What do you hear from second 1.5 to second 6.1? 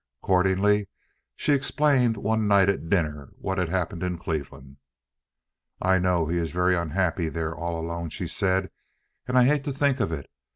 explained one night at dinner what had happened in Cleveland. "I